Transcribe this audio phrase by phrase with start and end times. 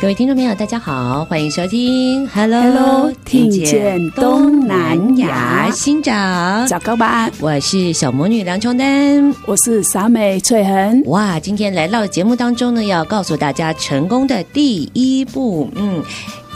[0.00, 11.02] 各位听众朋友，大家好，欢迎收听 Hello, Hello 听见东南亚，新长找高吧，我是小魔女梁琼丹，我是傻美翠恒。
[11.04, 15.68] 哇，今天来到节目当中呢，要告诉大家成功的第一步。
[15.74, 16.02] 嗯，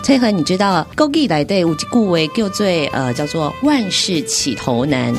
[0.02, 5.14] 翠恒，你知道“勾记来对五顾为就最呃叫做万事起头难”，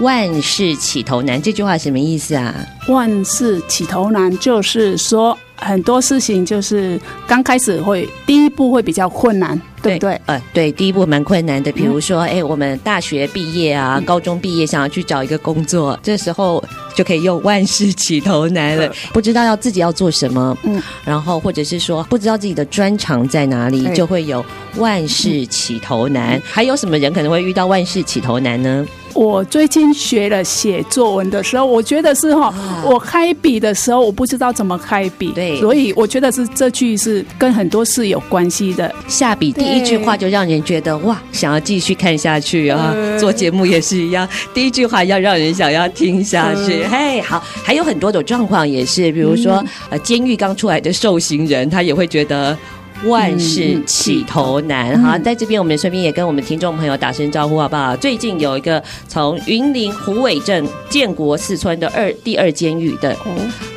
[0.00, 2.54] 万事起头难这句话什么意思啊？
[2.88, 5.38] 万事起头难就是说。
[5.64, 10.20] 很多事情就是刚开始会第一步会比较困难，对不对？
[10.26, 11.72] 呃，对，第一步蛮困难的。
[11.72, 16.62] 比如说，哎、嗯，我们大学毕业啊，高中毕业，想要去找一个工作，这时候
[16.94, 24.44] 就可以用万事起头难了，不知道要自己要做什么，嗯，然后或者是说不知道自己的专长在哪里，就会有
[24.76, 26.40] 万事起头难。
[26.44, 28.86] 还有什么人可能会遇到万事起头难呢？
[29.14, 32.52] 我最近学了写作文的时候，我觉得是哈，
[32.84, 38.92] 我开笔的时候我不知道怎么开笔，对，所以我觉得是这句是跟很多事有关系的。
[39.06, 42.94] 下笔第一句话就让人觉得哇，想要继续看下去啊。
[43.18, 46.84] 做节目也是一样，第一句话要让人想要听下去。
[46.84, 52.56] 嘿，好，还有很多种状况也是，比如说呃，监狱刚出来的受刑人，他也会觉得。
[53.04, 57.96] 万事起头难，嗯、好，在这边我们顺便也跟我们听众朋友打声招呼，好不好？
[57.96, 63.14] 最近有一个从云林虎尾镇建国四村的二第二监狱的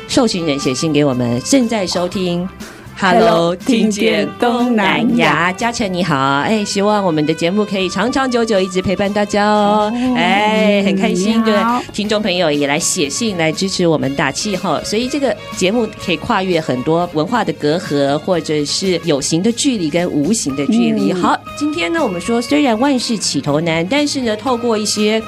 [0.08, 2.48] 受刑人写信给我们，正在收听。
[3.00, 11.54] Hello，听见东南亚，嘉诚你好，哎，希望我们的节目可以长长久久一直陪伴大家哦，哎，很开心，对，
[11.92, 21.12] 听众朋友也来写信来支持我们打气哈，所以这个节目可以跨越很多文化的隔阂，或者是有形的距离跟无形的距离。
[21.12, 25.22] 好，今天呢，我们说虽然万事起头难，但是呢，透过一些。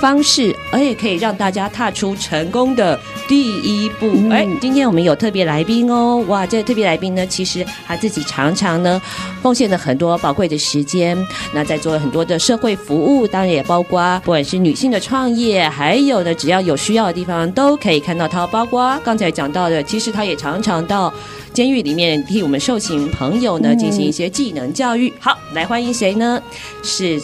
[0.00, 4.06] 方式，而且可以让大家踏出成功的第一步。
[4.30, 9.00] 哎、嗯，今天我们有特别来宾哦，哇，这个特别来宾呢，其实他自己常常呢
[9.42, 11.16] 奉献了很多宝贵的时间，
[11.52, 18.46] 那在做很多的社会服务，当然也包括不管是女性的创业，还有呢，只要有需要的地方都可以看到他。
[18.46, 21.12] 包括刚才讲到的，其实他也常常到
[21.52, 25.12] 监狱里面替我们受刑朋友呢进行一些技能教育。
[25.20, 26.42] 好，来欢迎谁呢？
[26.82, 27.20] 是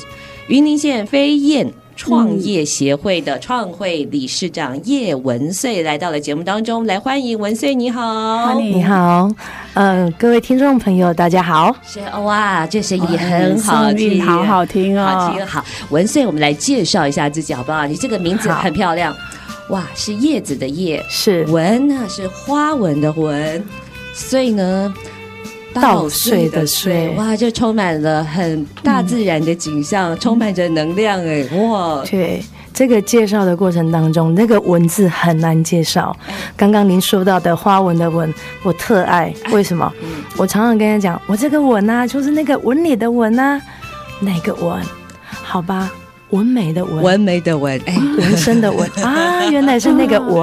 [0.48, 1.72] 云林县飞燕。
[1.96, 9.28] 创业协会的创会理事长叶文穗来到了节目当中，来欢迎文穗，你好，你好，
[9.74, 11.74] 嗯、呃，各位听众朋友，大家好。
[11.82, 15.46] 是哇，这声音很好听，好好听哦，好听。
[15.46, 17.86] 好，文穗，我们来介绍一下自己好不好？
[17.86, 19.16] 你这个名字很漂亮，
[19.70, 23.64] 哇，是叶子的叶，是文呢，是花纹的纹，
[24.12, 24.94] 所以呢。
[25.80, 32.02] 稻穗的穗，哇，就充满了很大自然的景象，嗯、充满着能量哎，哇！
[32.10, 32.42] 对，
[32.72, 36.16] 这个介绍的过程当中，那个文字很难介绍。
[36.56, 38.32] 刚刚您说到的花纹的纹，
[38.62, 39.92] 我特爱，为什么？
[40.02, 43.60] 嗯、我常常跟他讲，我这个纹啊，就是那个纹理的纹啊，
[44.20, 44.82] 那个纹？
[45.42, 45.90] 好吧。
[46.30, 50.42] 纹眉的纹，纹眉的纹，哎，纹身的纹 啊，原来是那个纹，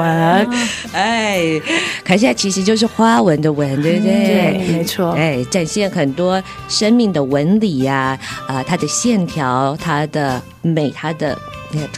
[0.93, 1.61] 哎，
[2.05, 4.13] 看起来其实就是花纹的纹，对不对？
[4.13, 5.11] 对，没错。
[5.11, 11.37] 哎，展现很多生命的纹理呀，啊，它的线条，它的美，它的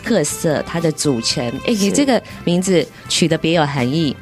[0.04, 1.46] 特色，它的组成。
[1.68, 4.16] 哎，你这个名字取的别有含义。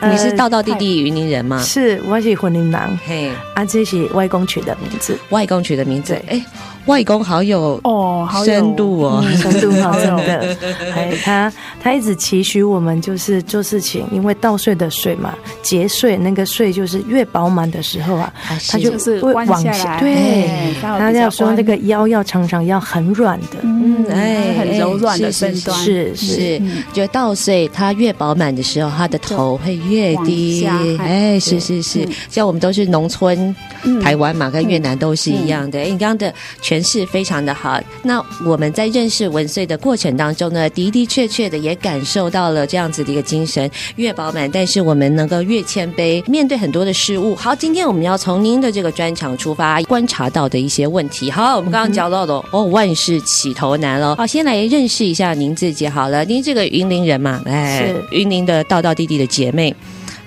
[0.00, 1.60] 你是道道地地云林人吗？
[1.60, 2.98] 是，我是云林人。
[3.04, 6.14] 嘿，啊，这是外公取的名字，外公取的名字。
[6.28, 6.40] 哎。
[6.88, 10.56] 外公好有哦，好有深度哦，嗯深度好真的。
[10.96, 18.32] 哎，他他一直期许我们就是做事情，因为稻穗的穗嘛，节穗那个穗就是越饱满的时候啊，
[18.68, 20.14] 他就就是会往弯下来，对，
[20.48, 26.26] 哎他要说那个腰要常常要很软的，嗯，哎哎，很柔软的是身段，是是。
[26.38, 26.62] 是，
[26.92, 30.66] 就稻穗它越饱满的时候，它的头会越低。
[30.98, 32.00] 哎，是是是。
[32.04, 34.00] 嗯，像我们都是农村，嗯。
[34.00, 35.78] 台湾嘛，跟越南都是一样的。
[35.78, 36.32] 哎，你刚刚的
[36.78, 37.80] 诠释非常的好。
[38.02, 47.34] 那我们在认识文穗的过程当中呢，的的确确的也感受到了这样子的一个精神，越饱满，但是我们能够越谦卑，面对很多的事物。
[47.34, 51.30] 好，今天我们要从您的这个专场出发，观察到的一些问题。
[51.30, 54.14] 好，我们刚刚讲到的、嗯、哦，万事起头难喽。
[54.16, 56.24] 好，先来认识一下您自己好了。
[56.24, 59.74] 您这个云林人嘛，哎，是云林的道道弟弟的姐妹，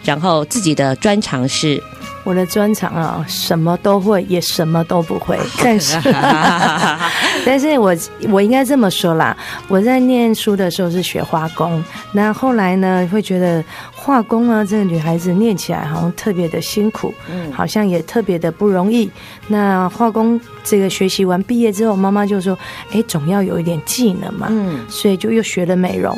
[0.03, 1.81] 然后自己的专长是。
[2.23, 5.37] 我的专长啊，什么都会，也什么都不会。
[5.63, 5.97] 但是，
[7.45, 7.95] 但是我
[8.29, 9.35] 我应该这么说啦，
[9.67, 11.83] 我在念书的时候是学化工，
[12.13, 19.09] 那后来呢，会觉得化工啊，这个女孩子念起来好像特别的辛苦，嗯，好像也特别的不容易。
[19.47, 22.57] 那化工这个学习完毕业之后，妈妈就说，
[22.91, 26.17] 哎，总要有一点技能嘛，嗯，所以就又学了美容。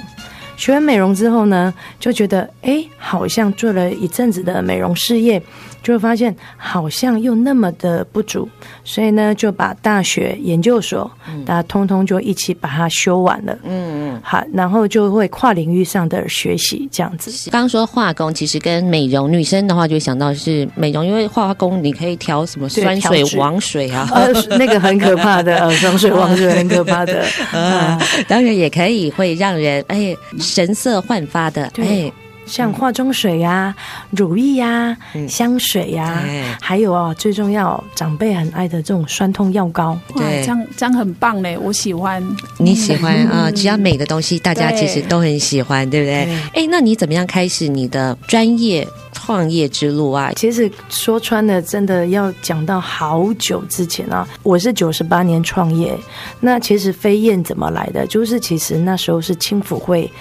[0.55, 5.41] 学完美容之后呢，就觉得哎，好像做了一阵子的美容事业，
[5.83, 8.47] 就会发现好像又那么的不足，
[8.85, 11.11] 所以呢，就把大学研究所，
[11.45, 13.53] 大家通通就一起把它修完了。
[13.63, 17.49] 嗯嗯，好，然后就会跨领域上的学习这样子。
[17.51, 27.23] 刚刚说化工，其实跟美容，女生的话就会想到是美容，因为化工你可以调什么酸水、王水啊， 呃，那个很可怕的， 呃，酸水、王水很可怕的。
[27.51, 30.15] 啊，当然也可以会让人哎。
[30.39, 32.11] 神色焕发的，对，
[32.45, 33.75] 像化妆水呀、啊、
[34.11, 36.23] 乳液呀、啊、嗯、香水呀、
[36.61, 42.23] 还有哦，最重要，长辈很爱的这种酸痛药膏，对，这样这样很棒嘞，我喜欢。
[42.57, 43.49] 你喜欢啊？
[43.51, 46.63] 只要美的东西，大家其实都很喜欢，对，对不对？
[46.63, 50.31] 哎，那你怎么样开始你的专业创业之路啊？
[50.35, 54.27] 其实说穿了，真的要讲到好久之前啊。
[54.43, 55.97] 我是九十八年创业，
[56.39, 58.05] 那其实飞燕怎么来的？
[58.07, 60.11] 就是其实那时候是青辅会。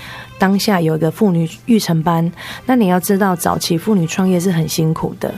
[0.42, 2.32] 当下有一个妇女育成班，
[2.66, 5.32] 那你要知道，早期妇女创业是很辛苦的。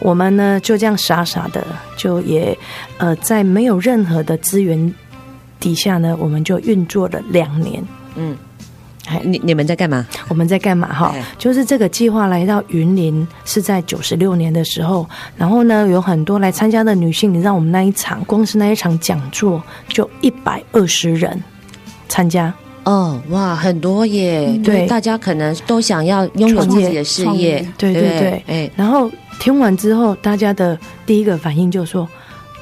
[0.00, 1.64] 我们呢就这样傻傻的，
[1.96, 2.54] 就也
[2.98, 4.94] 呃在没有任何的资源
[5.58, 7.82] 底下呢，我们就运作了两年。
[8.16, 8.36] 嗯，
[9.24, 10.06] 你你们在干嘛？
[10.28, 10.92] 我们在干嘛？
[10.92, 15.08] 哈，就是这个计划来到云林是在九十六年的时候，
[15.38, 21.42] 然后呢有很多来参加的女性，你知道我们那一场光是那一场讲座就一百二十人
[22.08, 22.52] 参加。
[22.90, 24.46] 哦，哇，很多耶！
[24.48, 28.44] 嗯、对，大家可能都想要拥有自己的事业，对对对。
[28.48, 29.08] 哎，然后
[29.38, 30.76] 听完之后，大家的
[31.06, 32.08] 第一个反应就说：“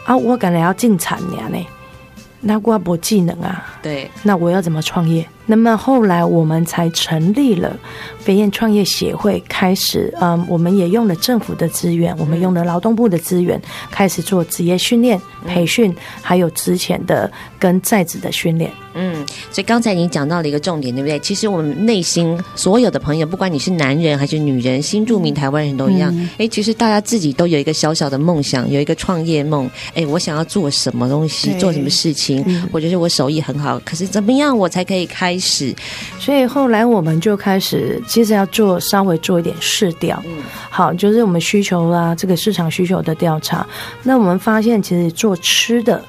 [0.04, 1.66] 啊，我赶来要进产呀呢，
[2.40, 7.74] 那我不技能啊，对，那我要怎么创业？”那么后来我们才成立了
[8.20, 13.58] 飞燕创业协会，开始，嗯，我们也用了政府的资源，我们用了劳动部的资源，
[13.90, 18.70] 开始做职业训练、培训，还有之前的跟在职的训练。
[19.00, 21.18] 嗯，所以刚才你讲到了一个重点，对不对？
[21.20, 26.14] 其实我们内心所有的朋友，不管你是男人还是女人，新住民台湾人都一样。
[26.32, 29.70] 哎、嗯，其实大家自己都有一个小小的梦想，有一个创业梦。
[29.94, 35.74] 哎，我想要做什么东西，做什么事情，嗯、或者是我手艺很好，可是怎么样我才可以开始？
[36.18, 40.22] 所以后来我们就开始，其实要做稍微做一点试调。
[40.26, 40.38] 嗯，
[40.70, 43.66] 好，就是我们需求啊，这个市场需求的调查。
[44.02, 46.02] 那我们发现，其实做吃的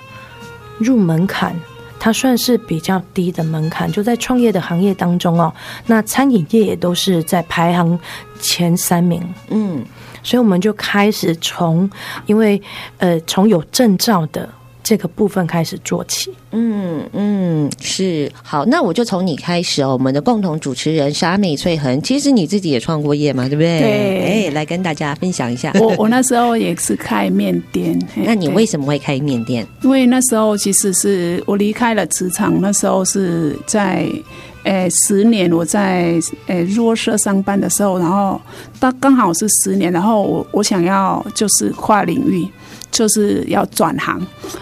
[0.78, 1.56] 入门槛。
[2.02, 5.54] 它算是比较低的门槛，就在创业的行业当中哦，
[5.86, 8.00] 那餐饮业也都是在排行
[8.40, 9.22] 前三名。
[9.50, 9.84] 嗯，
[10.24, 11.92] 所以我们就开始从，
[12.26, 12.62] 因为
[13.00, 14.48] 呃，从有证照的
[14.90, 16.31] 这个部分开始做起。
[16.52, 19.94] 嗯嗯，是好，那我就从你开始哦。
[19.94, 23.80] 我们的共同主持人莎美翠恒，其实你自己也创过业嘛，对不对？
[23.80, 25.72] 对，哎，来跟大家分享一下。
[25.76, 27.96] 我我那时候也是开面店。
[28.26, 29.64] 那你为什么会开面店？
[29.84, 34.10] 因为那时候其实是我离开了职场，那时候是在
[34.64, 38.42] 呃十年我在呃弱社上班的时候，然后
[38.80, 42.48] 到刚好是十年，然后我我想要就是跨领域。
[42.92, 44.22] 就是要转行，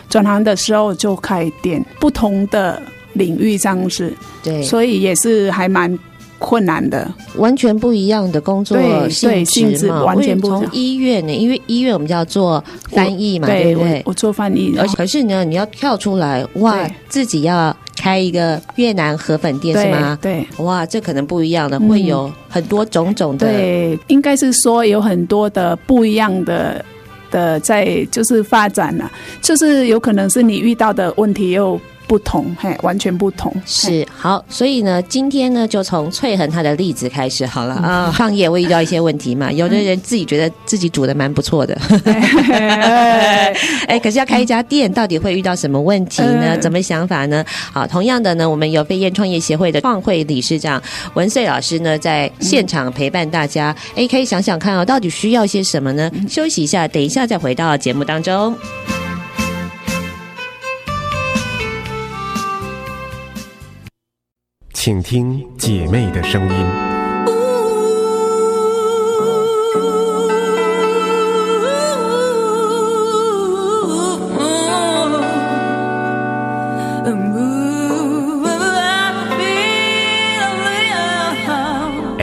[0.10, 2.82] 转行的时候就开店，不同的
[3.14, 5.98] 领域这样子，对，所以也是还蛮
[6.40, 8.78] 困难的，完全不一样的工作
[9.10, 10.62] 性质，性质完全不同。
[10.62, 14.04] 从医院呢，因为医院我们叫做翻译嘛，对不对？
[14.06, 20.20] 我做翻译，而且可是呢，你要跳出来，哇，自己要开一个越南河粉店是吗？
[20.22, 26.86] 对，哇，这可能不一样的，会有很多种种的，对，应该是说有很多的不一样的。
[27.32, 31.80] 的在就是发展了，就是有可能是你遇到的问题又。
[32.08, 33.54] 不同，嘿，完全不同。
[33.66, 38.14] 是好，所以呢，今天呢，就从翠恒他的例子开始好了啊。
[38.16, 39.52] 创业会遇到一些问题嘛？
[39.54, 41.78] 有的人自己觉得自己煮的蛮不错的，
[43.88, 46.58] 哎，可是要开一家店，到底会遇到什么问题呢？
[46.58, 47.44] 怎么想法呢？
[47.74, 50.82] 好，同样的呢，我们有飞燕创业协会的创会理事长
[51.16, 53.76] 文穗老师呢，在现场陪伴大家。
[53.96, 56.10] 哎，可以想想看哦，到底需要些什么呢？
[56.30, 58.56] 休息一下，等一下再回到节目当中。
[64.88, 66.98] 请听姐妹的声音。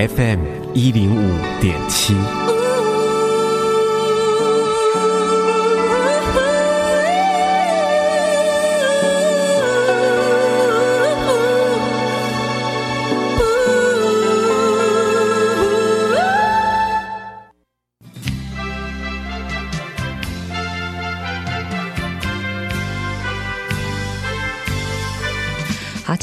[0.09, 0.41] FM
[0.73, 2.15] 一零五点七。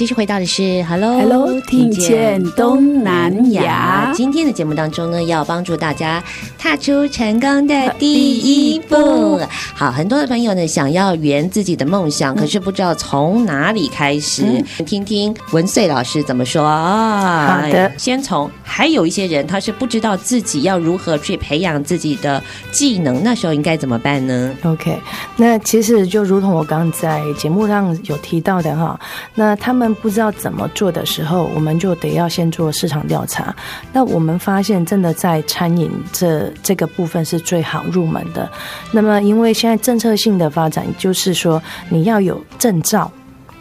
[0.01, 4.11] 继续回到的是 Hello，Hello，听见东南亚。
[4.15, 6.23] 今天的节目当中呢，要帮助大家
[6.57, 9.39] 踏出成功的第一步。
[9.75, 14.41] 好，很多的朋友呢，想要圆自己的梦想，可是不知道从哪里开始。
[14.79, 17.61] 嗯、听听文穗老师怎么说啊？
[17.61, 24.97] 好的，先从还有一些人，他是不知道自己要如何去培养自己的技能，那时候应该怎么办呢？OK，
[25.35, 28.99] 那其实就如同我刚刚在节目上有提到的哈，
[29.35, 29.91] 那他们。
[30.01, 33.53] 不知道怎么做的时候，我们就得要先做市场调查。
[33.91, 38.49] 那我们发现，真的在餐饮这这个部分是最好入门的。
[38.91, 43.11] 那么，因为现在政策性的发展，就是说你要有证照，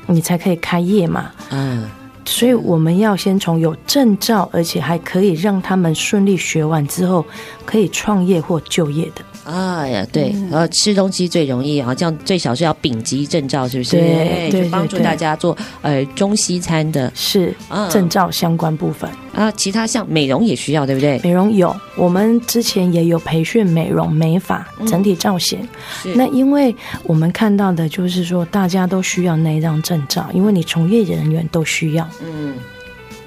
[0.06, 1.30] 你才可以开业嘛。
[1.50, 1.90] 嗯，
[2.24, 7.24] 所以我们要先从有证照，而且还可以让他们顺利学完之后，
[7.64, 9.22] 可以创业或就业的。
[9.44, 13.96] 哎呀，对，然后，吃东西最容易，好像最少是要丙级证照，是不是？
[13.96, 17.52] 对，对，就帮助大家做呃中西餐的，是
[17.90, 19.50] 证照相关部分啊。
[19.52, 21.18] 其他像美容也需要，对不对？
[21.24, 25.66] 美容有，我们之前也有培训美容美发整体造型。
[26.14, 26.74] 那因为
[27.04, 32.06] 我们看到的就是说，大家都需要那一张证照，因为你从业人员都需要。
[32.22, 32.54] 嗯。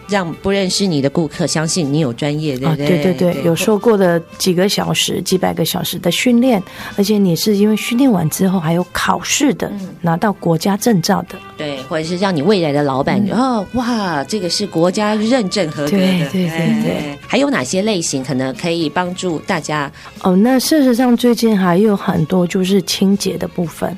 [0.09, 2.85] 让不认识你的顾客相信你有专业，对不对？
[2.85, 6.61] 哦、对对对，对有受过的几个小时、几百个小时的训练，
[6.97, 16.91] 而且你是因为训练完之后还有考试的，嗯、拿到国家证照的，对，或者是让你未来的老板、嗯、哦，哇，这个是国家认证合格的，对对对对。
[16.91, 19.89] 哎、还有哪些类型可能可以帮助大家？
[20.21, 23.97] 哦，那事实上最近还有很多就是清洁的部分。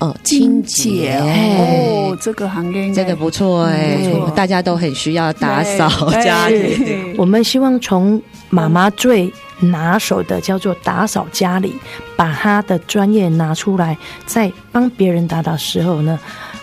[0.00, 3.98] 哦，清洁哦，这个行业这个不错哎，
[4.34, 7.14] 大家都很需要打扫 家里。
[7.18, 9.30] 我们希望从妈妈最
[9.60, 11.74] 拿手的叫做打扫家里，
[12.16, 16.18] 把她的专业拿出来，在帮别人打扫的时候呢，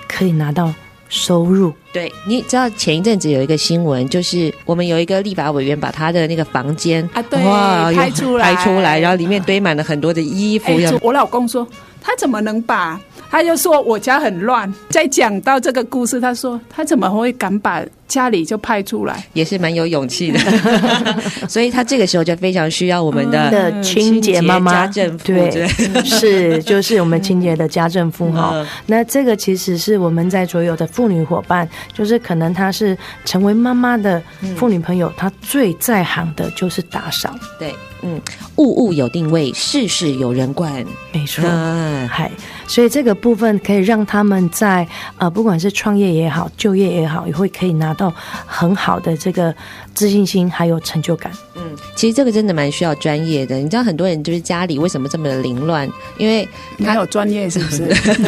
[0.07, 0.73] 可以拿到
[1.07, 1.71] 收入。
[1.93, 10.71] 对，你知道前一阵子有一个新闻，就是我们有一个立法委员把他的那个房间啊，对，哇，拍出来，拍出来，然后里面堆满了很多的衣服。
[11.01, 11.67] 我老公说，
[12.07, 12.97] 他怎么能把？
[13.29, 14.73] 他就说我家很乱。
[14.89, 19.25] 在讲到这个故事，他说他怎么会敢把家里就派出来？
[19.33, 20.39] 也是蛮有勇气的。
[21.47, 25.25] 所以他这个时候就非常需要我们的、清洁妈妈、家政妇。
[25.25, 25.67] 对，
[26.05, 28.65] 是就是我们清洁的家政妇哈。
[28.85, 34.21] 那这个其实是我们在所有的妇女伙伴，就是可能她是成为妈妈的
[34.55, 37.35] 妇女朋友，她最在行的就是打扫。
[37.59, 37.73] 对。
[38.03, 38.21] 嗯，
[38.57, 41.41] 物物有定位，事事有人管，没错。
[42.07, 48.13] 嗨、嗯，所以这个部分可以让他们在呃，不管是创业也好，就业也好，也会可以拿到
[48.45, 49.53] 很好的这个
[49.95, 51.31] 自信心，还有成就感。
[51.55, 51.63] 嗯，
[51.95, 53.57] 其实这个真的蛮需要专业的。
[53.57, 55.89] 你知道很多人就是家里为什么这么的凌乱？
[56.19, 56.47] 因为
[56.85, 57.87] 他有专业，是不是？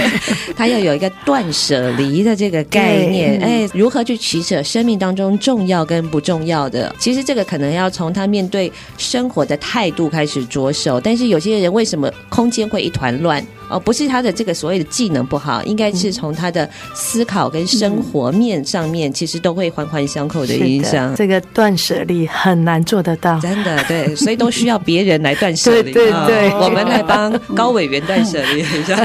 [0.57, 3.39] 他要有一个断舍离的这个概念。
[3.39, 6.95] 哎、嗯，如何去取舍生命当中重要跟不重要的？
[6.97, 9.59] 其实这个可能要从他面对生活的。
[9.59, 13.45] 态度开始着手，但是有些人为什么空间会一团乱？
[13.69, 21.15] 哦，不是他的这个所谓的技能不好，应该是从他的思考跟生活面上面，其实都会环环相扣的影响。
[21.15, 25.91] 这个断舍离很难做得到，真的对，所以都需要别人来断舍离。
[25.91, 28.95] 对对对，我们来帮高委员断舍离一下。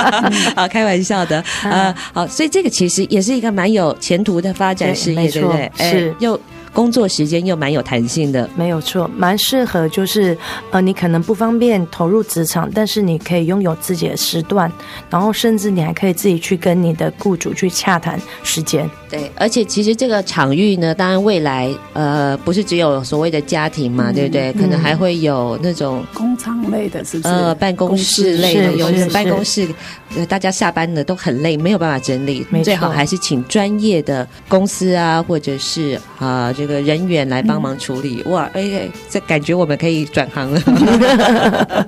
[0.56, 5.70] 好，开玩笑的，呃，好，所以这个其实也是一个蛮有前途的发展事业，对不对？
[5.76, 6.40] 是又。
[6.72, 10.36] 工作时间又蛮有弹性的，没有错，蛮适合就是
[10.70, 14.70] 呃，你可能不方便投入职场，但是你可以拥有自己的时段，
[15.08, 18.88] 然后甚至你还可以自己去跟你的雇主去洽谈时间。
[19.08, 24.52] 对，而且其实这个场域呢，当然未来呃不是只有所谓的家庭嘛，嗯、对不对？
[24.54, 27.32] 可能还会有那种工厂类的，是不是？
[27.32, 29.68] 呃，办公室类的，有的办公室，
[30.16, 38.22] 呃，大家下班了都很累，没有办法整理，最好还是请专业的公司啊，或者是啊、呃、这个人员来帮忙处理。
[38.26, 40.60] 嗯、哇，哎，这感觉我们可以转行了。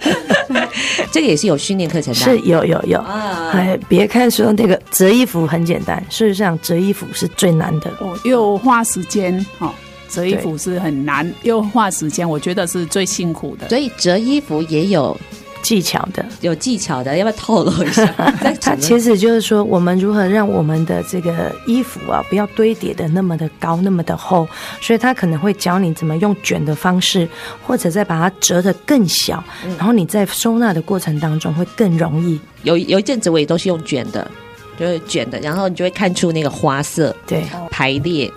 [1.11, 3.50] 这个也是有训练课程的，是有有有啊！
[3.52, 9.73] 哎，别看说那个折衣服很简单，事实上折衣服是最难的，哦，又花时间哦。
[10.08, 13.68] 折衣服是很难又花时间，我觉得是最辛苦的。
[13.68, 15.18] 所以折衣服也有
[15.62, 18.06] 技巧的，有技巧的，要不要透露一下？
[18.60, 24.48] 它其实就是说，我们如何让我们的这个衣服啊，不要堆叠的那么的高，那么的厚。
[24.80, 27.28] 所以它可能会教你怎么用卷的方式，
[27.66, 32.38] 或者再把它折得更小，嗯、然后你在收纳的过程当中会更容易。
[32.62, 34.30] 有有一阵子我也都是用卷的，
[34.78, 38.30] 就是卷的，然后你就会看出那个花色，对，排列。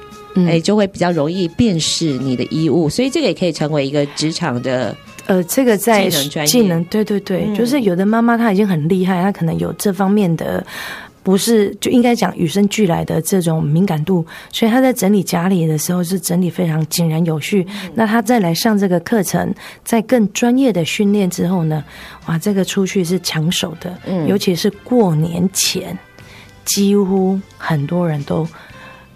[0.48, 4.96] 哎，就会比较容易辨识你的衣物，所以这个也可以成为一个职场的
[5.32, 10.62] 呃，这个在技能，技能，对对对，嗯、就是有的妈妈她已经很厉害，她可能有这方面的，
[11.24, 17.66] 不是就应该讲与生俱来的这种敏感度，所以她在整理家里的时候是整理非常井然有序。
[17.70, 21.82] 嗯、那她再来上这个课程，在更专业的训练之后呢，
[22.26, 25.98] 哇，这个出去是抢手的，嗯，尤其是过年前，
[26.66, 28.46] 几乎很多人都。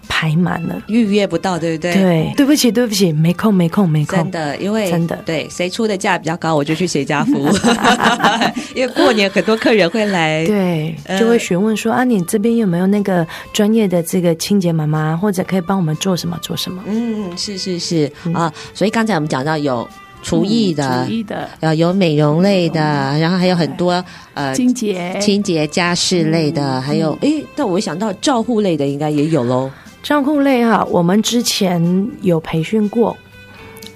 [0.08, 1.92] 排满了，预约不到，对不对？
[1.94, 4.18] 对，对不起，对不起，没空，没空，没空。
[4.18, 7.48] 真的，因为真的，对，谁出的价比较高，我就去谁家服务。
[8.74, 16.82] 因为过年很多客人会来，对，就会询问说、呃、啊，你这边有没有那个专业的这个清洁妈妈，或者可以帮我们做什么做什么？
[16.86, 19.88] 嗯，是是是、嗯、啊，所以刚才我们讲到有
[20.22, 22.80] 厨艺的，厨艺的，要有美容类的，
[23.18, 29.70] 然后还有很多呃清洁、清洁家事类的，还有哎，但我想到照护类的应该也有喽。
[30.06, 33.16] 照顾类哈，我们之前有培训过，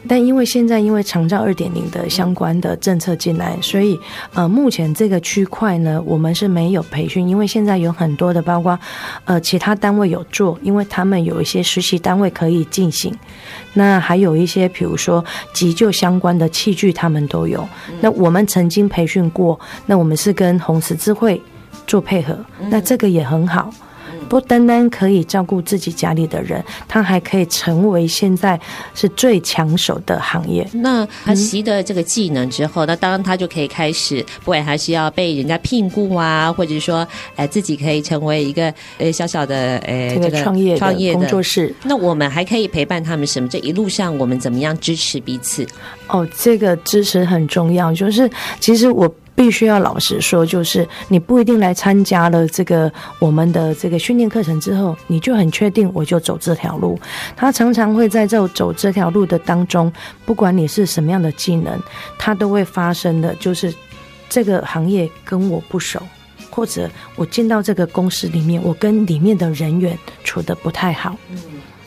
[0.08, 3.96] 但因为现在因为长照二点零的相关的政策进来，所以
[4.34, 8.76] 呃，目前这个区块呢，我们是没有培训，因为现在有很多的，包括
[9.24, 13.16] 呃其他单位有做，因为他们有一些实习单位可以进行，
[13.74, 17.64] 那还有一些比如说急救相关的器具，他们都有。
[18.00, 19.56] 那我们曾经培训过，
[19.86, 21.40] 那我们是跟红十字会
[21.86, 22.36] 做配合，
[22.68, 23.72] 那这个也很好。
[24.30, 28.58] 不单单可以照顾自己家里的人，他还可以成为现在
[28.94, 30.64] 是最抢手的行业。
[30.72, 41.74] 那他习得这个技能之后，嗯、那当然他就可以开始，不管还是要被人家聘雇啊，或者说，哎，自己可以成为一个呃小小的呃这个创业创业工作室。
[41.82, 43.48] 那我们还可以陪伴他们什么？
[43.48, 45.66] 这一路上我们怎么样支持彼此？
[46.06, 47.92] 哦，这个支持很重要。
[47.92, 49.12] 就是其实我。
[49.40, 57.00] 必须要老实说，就是你不一定来参加了这个我们的这个训练课程之后，你就很确定我就走这条路。
[57.34, 59.90] 他常常会在这走这条路的当中，
[60.26, 61.80] 不管你是什么样的技能，
[62.18, 63.72] 他都会发生的，就是
[64.28, 66.02] 这个行业跟我不熟，
[66.50, 71.16] 或者我进到这个公司里面，我跟里面的人员处得不太好。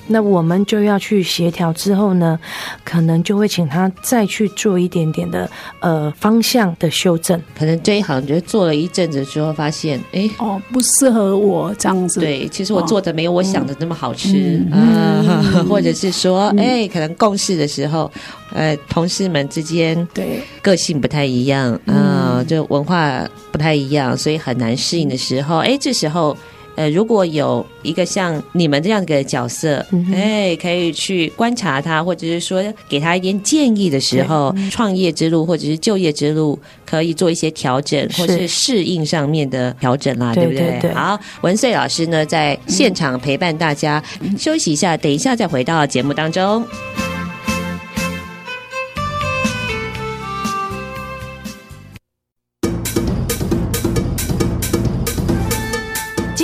[0.07, 2.37] 那我们就要去协调之后呢，
[2.83, 7.41] 可能就会请他再去做一点点的呃方向的修正。
[7.57, 12.19] 可能这一行觉得做了一阵子之后，发现哎哦不适合我这样子。
[12.19, 15.23] 对，其实我做的没有我想的那么好吃啊，
[15.69, 18.11] 或者是说哎，可能共事的时候，
[18.53, 26.35] 呃，同事们之间对个性不太一样啊，就文化不太一样，所以很难适应的时候，哎，这时候。
[26.75, 34.69] 呃，如果有一个像你们这样的角色，嗯、哎，可以去观察他，或者是说给他一点建议的时候，对。
[34.69, 40.71] 创业之路或者是就业之路，可以做一些调整，或者是适应上面的调整啦，对，对不对？
[40.79, 40.89] 对？
[40.89, 40.93] 对。
[40.93, 46.65] 好，文穗老师呢，在现场陪伴大家，嗯、休息一下，等一下再回到节目当中。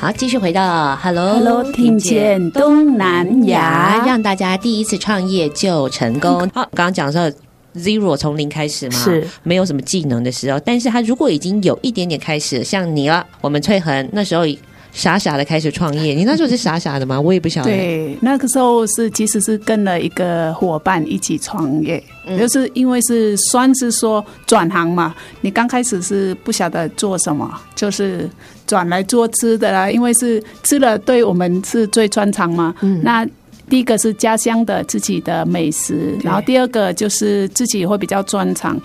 [0.00, 6.40] 好，继续回到 Hello Hello，听见东南亚，让大家第一次创业就成功。
[6.54, 7.30] 好，刚刚讲说
[7.74, 10.58] zero 从零开始嘛，是没有什么技能的时候。
[10.60, 14.46] 但是他如果已经有一点点开始，像你了，我们翠恒那时候
[14.92, 17.20] 傻傻的开始创业，你那时候是傻傻的吗？
[17.20, 17.70] 我也不晓得。
[17.70, 25.14] 对，那个时候是其实是跟了一个伙伴一起创业，嗯、就是因为是算是说转行嘛。
[25.40, 28.28] 你刚开始是不晓得做什么，就是
[28.66, 32.74] 转来做吃的啦，因为是吃了对我们是最专长嘛。
[32.80, 33.26] 嗯，那。
[33.68, 38.76] 第一个是家乡的自己的美食，然后第二个就是自己会比较专长，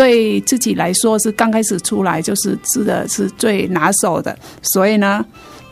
[0.00, 5.22] 对自己来说是刚开始出来就是吃的是最拿手的，所以呢，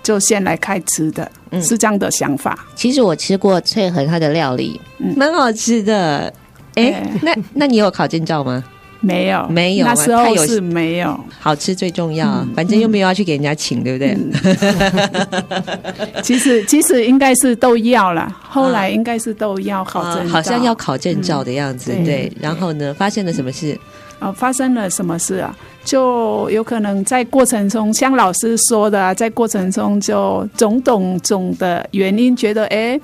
[0.03, 1.31] 就先来开吃的，
[1.63, 2.55] 是这样的想法。
[2.61, 6.31] 嗯、其实我吃过翠恒他的料理，嗯，蛮好吃的。
[6.75, 8.63] 哎，那那你有考证照吗？
[9.01, 11.19] 没有，没有，那时候是没有。
[11.41, 14.15] 好吃最重要，嗯、反正又没有要去给人家请，嗯、对不对？
[16.23, 21.93] 其实其实应该是都要了，后来应该是都要考证好像要考证照的样子。
[21.95, 23.79] 嗯、对，对，然后呢，发现了什么事？
[24.19, 25.57] 啊，发生了什么事啊？
[25.85, 33.01] 就有可能在过程中，像老师说的，在过程中就种种种的原因，觉得哎，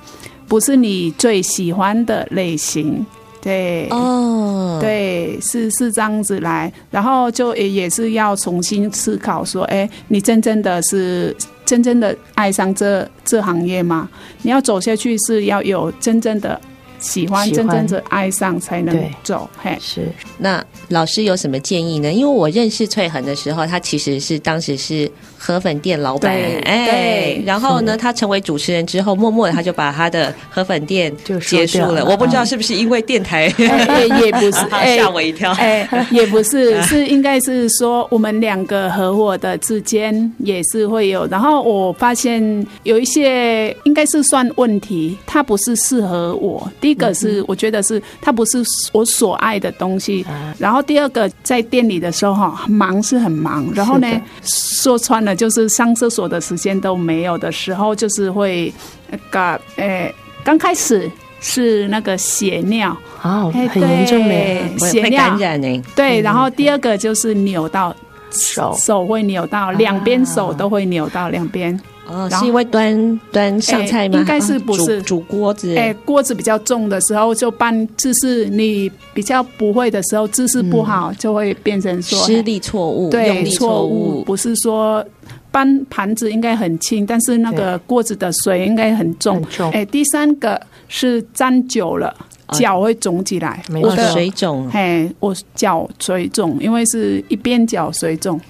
[0.46, 3.05] 不是你最喜欢的类型。
[3.40, 14.09] 对哦，对，是是这样子来，然后就也也是要重新思考说，哎，你真正的是真正的爱上这这行业吗？
[14.40, 16.59] 你要走下去是要有真正的
[17.04, 19.48] 喜欢，真正的爱上才能走。
[19.62, 20.08] 嘿，是。
[20.38, 22.12] 那老师有什么建议呢？
[22.12, 25.10] 因为我认识翠恒的时候，他其实是当时是。
[25.36, 32.02] 河粉店老板，哎，然后呢，他成为主持人之后，默默的他就把他的河粉店就结束了。
[32.02, 34.52] 我不知道是不是因为电台， 也也不是，
[34.96, 41.26] 吓我一跳，哎，也不是， 是应该是说我们两个合伙的之间也是会有。
[41.26, 46.66] 然后我发现有一些应该是算问题，他不是适合我。
[46.80, 50.24] 第一个是我觉得是它不是我所爱的东西。
[50.59, 54.09] 然后第二个在店里的时候哈，忙是很忙，然后呢
[54.42, 55.35] 说穿了。
[55.35, 58.72] 就是上厕所的时间都没有的时候，就是会
[59.11, 65.83] 那个诶，刚开始是那个血尿哦，很严重的血尿感染呢。
[65.96, 67.94] 对，然后第二个就是扭到
[68.30, 71.78] 手，手会扭到两边，手都会扭到两边。
[72.06, 74.18] 哦，是因为端端上菜吗？
[74.18, 75.76] 应该是不是煮锅子？
[75.76, 78.46] 哎，锅子比较重的时候，就搬姿势。
[78.46, 85.04] 你比较不会的时候，姿势不好，就会变成说失力错误，对，错误不是说。
[85.50, 89.40] 搬盘子应该很轻，但是那个锅子的水应该很重。
[89.72, 92.12] 哎，第三个是站久了
[92.50, 94.68] 脚会肿起来，我的水肿。
[94.68, 98.40] 嘿，我脚水肿，因为是一边脚水肿。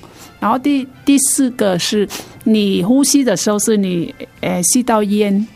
[0.44, 2.06] 然后第第四个是
[2.44, 5.46] 你呼吸的时候是你诶吸到烟，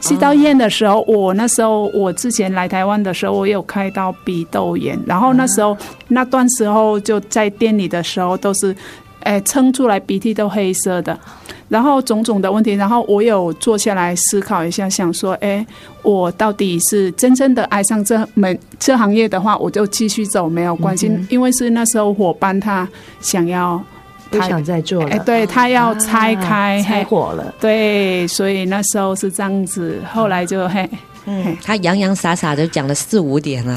[0.00, 5.76] 吸到烟的时候，我那时候我之前来台湾的时候，我有开到鼻窦炎，然后那时候
[6.08, 8.74] 那段时候就在店里的时候都是。
[9.22, 11.20] 哎，撑出来鼻涕都黑色的，
[11.68, 15.64] 然后种种的问题，然后我有坐下来思考一下，想说，哎，
[16.02, 22.88] 我到底是真正的爱上这门这行业的话，我就继续走没有关系，嗯、因为是那时候伙伴他
[23.20, 23.89] 想要，他
[24.30, 30.88] 不想再做了，哎，对他要拆开，拆火了，对，所以那时候是这样子，后来就嘿。
[31.26, 33.76] 嗯，他洋洋洒洒的讲了四五点了。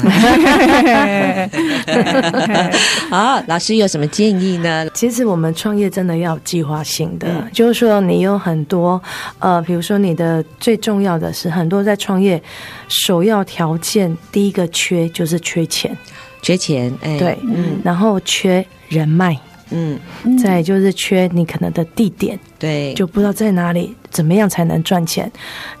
[3.10, 4.88] 好，老师有什么建议呢？
[4.94, 9.00] 其实我们创业真的要计划性的，嗯、就是说你有很多
[9.40, 12.42] 呃，比如说你的最重要的是很多在创业
[12.88, 15.94] 首要条件，第一个缺就是缺钱，
[16.40, 19.38] 缺钱，哎，对，嗯，然后缺人脉。
[19.74, 25.30] 嗯，再就是缺你可能的地点，对，就不知道在哪里，怎么样才能赚钱？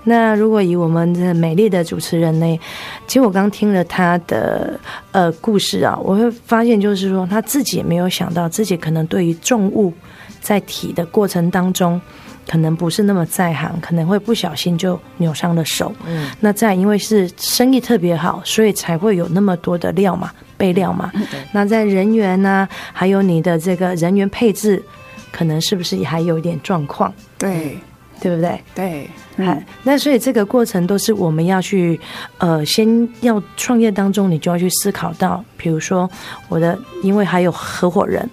[0.02, 2.60] 那如果以我们的美丽的主持人呢？
[3.06, 4.78] 其实我刚听了他的
[5.12, 9.92] 呃故事啊，我会发现就是说他自己也没有想到自己可能对于重物
[10.40, 12.00] 在提的过程当中。
[12.46, 15.90] 可能不是那么在行，可能会不小心就扭伤了手。
[16.06, 21.10] 嗯，那再因为是生意特别好，所以才会有那么多的料嘛，备料嘛。
[21.14, 24.82] 嗯、那在人员呢、啊，还有你的这个人员配置，
[25.30, 27.12] 可能是不是也还有一点状况？
[27.38, 27.78] 对，
[28.20, 28.62] 对不对？
[28.74, 29.10] 对。
[29.36, 31.98] 嗯，那所以这个过程都是我们要去，
[32.38, 36.10] 呃，先要创业当中，你就要去思考到，比如说
[36.48, 38.28] 我的，因为还有合伙人，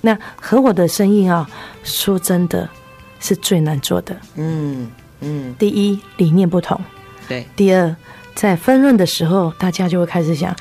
[0.00, 1.48] 那合伙的生意啊，
[1.82, 2.68] 说真的。
[3.20, 4.16] 是最难做的。
[4.36, 4.88] 嗯
[5.22, 6.80] 嗯，第一理念不同，
[7.26, 7.44] 对。
[7.56, 7.96] 第二，
[8.32, 10.54] 在分润的时候，大家就会开始想，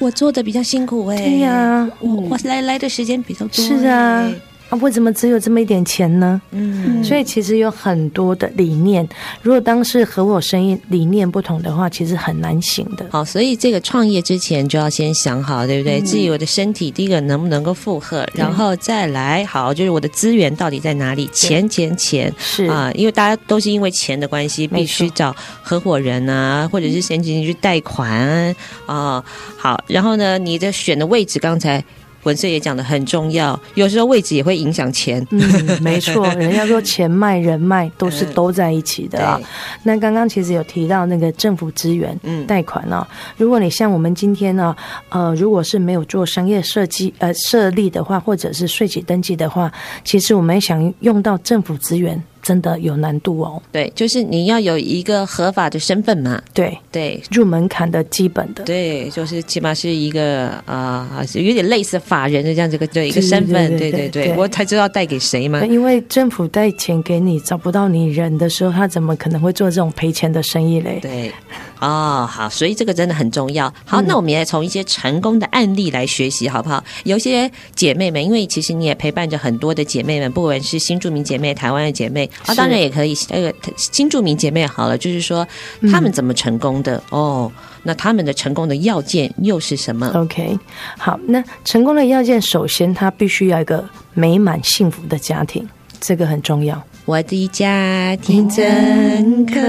[0.00, 1.16] 我做的比较辛苦哎。
[1.16, 3.64] 对呀，我我来来的时间比较多。
[3.64, 4.30] 是啊，
[4.68, 6.40] 啊，为什么只有这么一点钱呢？
[6.50, 9.08] 嗯，所以其实有很多的理念，
[9.40, 13.06] 如果当时和我生意理念不同的话，其实很难行的。
[13.10, 16.00] 好，所以这个创业之前就要先想好，对不对？
[16.00, 21.28] 自己我的身体第一个能不能够负荷，然后再来好，就是我的资源到底在哪里？
[21.32, 28.52] 钱钱钱是啊，因为大家都是因为钱的关系，必须找合伙人啊，或者是先进去贷款
[28.86, 29.22] 啊。
[29.56, 31.84] 好，然后呢，你的选的位置，刚才。
[32.26, 35.24] 文色也讲的很重要，有时候位置也会影响钱。
[35.30, 35.40] 嗯，
[35.80, 39.38] 没错，人家说钱脉人脉都是 都在一起的啊。
[39.40, 39.46] 嗯、
[39.84, 44.74] 那刚刚其实有提到那个政府资源，嗯，贷款啊，如果你像我们今天呢，
[45.08, 49.72] 呃，如果是没有做商业设计呃设立的话，或者是税籍登记的话，
[50.04, 52.20] 其实我们想用到政府资源。
[52.46, 65.66] 真的有难度哦，对，就是你要有一个合法的身份嘛，对对，入门槛的基本的，对，就是起码是一个啊、呃，有点类似法人的这样子个对一个身份，对对对，我才知道贷给谁嘛。
[65.66, 71.00] 因为政府贷钱给你，找不到你人的时候，他怎么可能会做这种赔钱的生意嘞？
[71.02, 71.32] 对。
[71.78, 73.70] 哦，好，所以这个真的很重要。
[73.84, 76.82] 好，那我们也从一些成功的案例来学习，好不好？
[77.04, 85.46] 有些姐妹们，因为其实你也陪伴着很多的姐妹们，不管是新住民姐妹、台湾的姐妹，啊，当然也可以，那个新著名姐妹好了，就是说
[85.90, 87.52] 他们怎么成功的、嗯、哦？
[87.82, 90.58] 那他们的成功的要件又是什么？OK，
[90.98, 95.66] 好，那成功的要件，首先他必须要一个美满幸福的家庭，
[96.00, 96.82] 这个很重要。
[97.04, 99.60] 我的家庭真可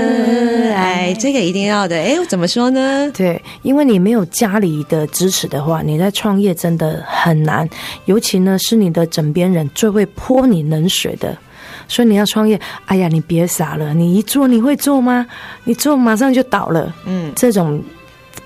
[0.73, 1.95] 爱，这个一定要的。
[1.95, 3.11] 哎，怎么说呢？
[3.11, 7.69] 对，因为你没有家里的支持的话，你在创业真的很难。
[8.05, 11.37] 尤其呢，是你的枕边人最会泼你冷水的。
[11.87, 15.25] 所以你要创业，哎呀，你别傻了，你一做你会做吗？
[15.63, 16.93] 你做马上就倒了。
[17.05, 17.81] 嗯，这种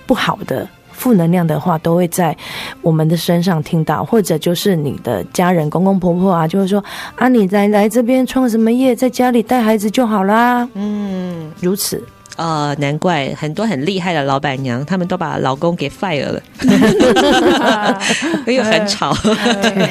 [0.06, 0.68] 不好的。
[0.92, 2.38] 负能量的话都会在
[2.84, 6.84] 我们的身上听到，或者就是你的家人、公公婆婆啊，就会说
[7.16, 10.70] 啊，你来来这边创什么业，在家里带孩子就好啦。
[10.76, 12.04] 嗯，如此。
[12.38, 16.42] 呃，难怪很多很厉害的老板娘，他们都把老公给 fire 了，
[18.48, 19.14] 因为很吵，
[19.62, 19.86] 对，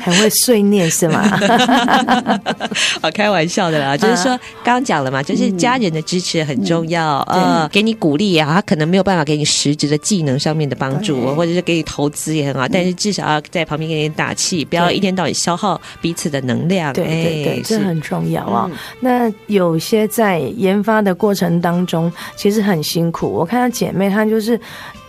[0.00, 1.22] 很会碎念是吗？
[3.00, 16.92] 好，开玩笑的啦，就是说刚刚讲了嘛，就是家人的支持很重要，呃、嗯，给你鼓励啊，他可能没有办法给你实质的技能上面的帮助，或者是给你投资也很好，但是至少要在旁边给你打气，不要一天到晚消耗彼此的能量。
[16.92, 18.76] 对对对，这很重要啊、哦。
[19.00, 21.67] 那有些在研发的过程当中。
[21.68, 24.58] 当中其实很辛苦，我看到姐妹她就是，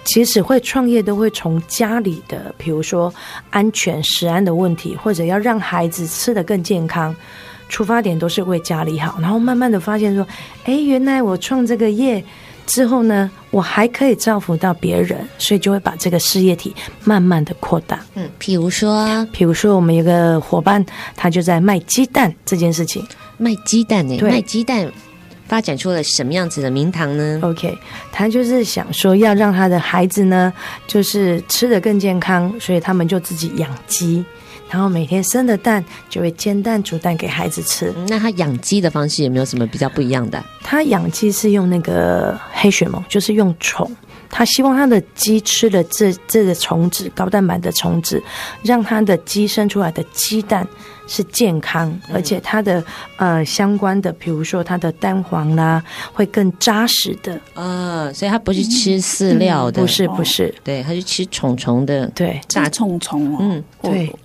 [0.03, 3.13] 其实会创业都会从家里的，比如说
[3.49, 7.15] 安全、食安的问题，或者要让孩子吃得更健康，
[7.69, 10.27] 出发点都是为家里好，然后慢慢的发现说，
[10.65, 12.21] 哎，原来我创这个业
[12.67, 18.01] 之后呢，我还可以造福到别人，所以就会把这个事业体慢慢的扩大。
[18.15, 23.01] 嗯，比如说，比如说我们有个伙伴，他就在卖鸡蛋这件事情，
[23.37, 24.91] 卖鸡蛋呢，卖鸡蛋。
[25.49, 27.77] 发展出了什么样子的名堂呢？OK，
[28.11, 30.53] 他就是想说要让他的孩子呢，
[30.87, 34.23] 就是吃的更健康，所以他们就自己养鸡，
[34.69, 37.91] 然后每天生的蛋就会煎蛋煮蛋给孩子吃。
[38.07, 40.41] 那他养鸡的方式有没有什么比较不一样的？
[40.61, 43.89] 他养鸡是用那个黑血虻，就是用虫。
[44.31, 48.21] 他希望他的鸡吃了这这个虫子，高蛋白的虫子，
[48.61, 50.67] 让他的鸡生出来的鸡蛋
[51.09, 52.81] 是健康，而且它的
[53.17, 57.37] 呃相关的，比如说它的蛋黄啦，会更扎实的。
[57.55, 63.35] 呃，所以它不是吃饲料的，不是不是，对，它是吃虫虫的，对，大虫虫。
[63.39, 64.15] 嗯，对，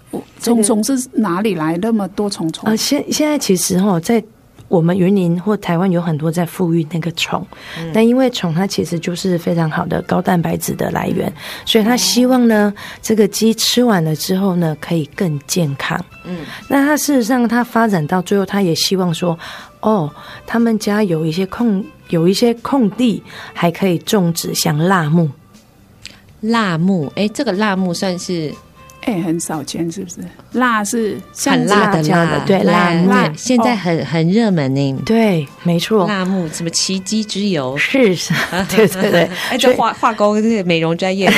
[0.41, 2.71] 虫虫是哪里来那么多虫虫？
[2.71, 4.23] 啊，现现在其实哈在。
[4.69, 7.47] 我们云林或台湾有很多在富裕那个虫，
[7.93, 11.33] 那、嗯、因为虫它其实就是非常好的高蛋白质的来源，
[11.65, 12.73] 所以他希望呢，
[13.03, 16.03] 这个鸡吃完了之后呢，可以更健康。
[16.25, 19.39] 嗯，那他事实上他发展到最后，他也希望说，
[19.81, 20.11] 哦，
[20.47, 23.23] 他们家有一些空有一些空地，
[23.53, 25.31] 还可以种植像辣木。
[26.41, 28.53] 辣木，哎，这个辣木算是。
[29.05, 30.17] 哎，很少见，是不是？
[30.53, 34.95] 辣是很辣的辣，对辣辣，现在很很热门呢。
[35.05, 36.07] 对，没错。
[36.07, 37.77] 辣木什么奇迹之油？
[37.77, 38.33] 是是，
[38.75, 39.31] 对对对。
[39.51, 41.31] 哎，这化化工这个美容专业，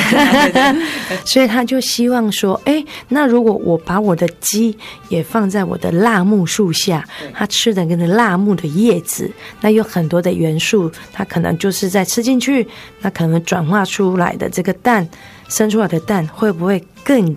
[1.25, 4.77] 所以他就希望说，哎，那如果我把我的鸡
[5.09, 7.03] 也放在我的辣木树下，
[7.33, 12.65] 它吃的跟着辣木的叶子，那有很多的元素，它可能就是在吃进去，
[13.01, 15.05] 那可能转化出来的这个蛋，
[15.49, 17.35] 生出来的蛋会不会更？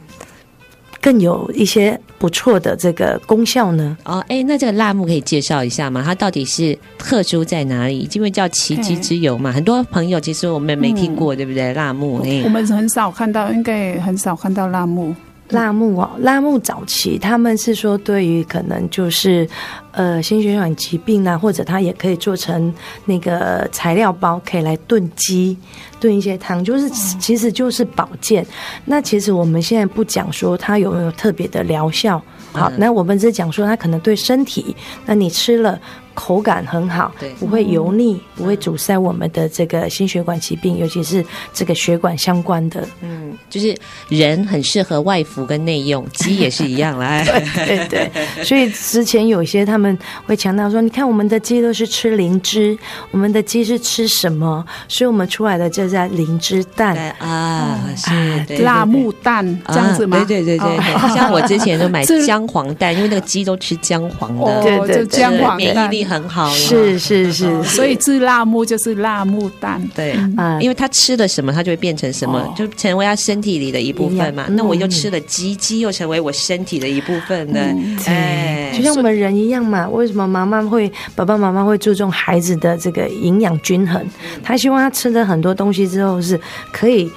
[1.01, 3.97] 更有一些不错的这个功效呢。
[4.05, 6.03] 哦，哎，那这个辣木可以介绍一下吗？
[6.05, 8.09] 它到底是特殊在哪里？
[8.13, 11.73] 因为叫奇迹之油嘛，很多朋友其实我们没听过，嗯、对不对？
[11.75, 15.15] 辣木，哎，我们很少看到，应该很少看到辣木。
[15.51, 19.49] 辣木哦，辣木早期他们是说，对于可能就是
[19.93, 22.73] 呃心血管疾病啊，或者它也可以做成
[23.05, 25.57] 那个材料包，可以来炖鸡、
[25.99, 28.47] 炖一些汤，就是其实就是保健。
[28.85, 32.21] 那其实我们现在不讲说它有没有特别的疗效，
[32.53, 34.75] 好，那我们只讲说它可能对身体，
[35.07, 35.79] 那你吃了。
[36.21, 42.87] 口感很好，对，不会油腻，嗯、不会阻塞我们的这个心血管疾病，尤其是这个血管相关的。
[43.01, 43.75] 嗯，就是
[44.09, 47.25] 人很适合外服跟内用， 鸡也是一样啦。
[47.25, 52.77] 对对对，所以之前有些他们会强调说，你看我们的鸡都是吃灵芝，
[53.13, 54.63] 我们的鸡是吃什么？
[54.89, 60.19] 所以我们出来的就叫灵芝蛋啊，是辣木蛋这样子吗？
[60.19, 66.10] 啊、对对对对，像我之前都买 姜黄蛋，因为那个鸡都吃姜黄的，哦、对对对，姜黄免疫力。
[66.11, 74.46] 很好，是是是，所以吃辣木就是辣木蛋，对啊，因为他吃了什么，他就会变成什么，哦、就成为他身体里的一部分嘛。
[74.51, 77.61] 那我又吃了鸡，鸡又成为我身体的一部分的，
[78.07, 79.88] 哎、嗯，就像我们人一样嘛。
[79.88, 84.05] 为什么妈妈会、爸爸妈妈会注重孩子的这个营养均衡？
[84.42, 86.38] 他希望他吃的很多东西之后是
[86.73, 87.09] 可以